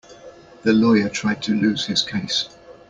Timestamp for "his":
1.85-2.01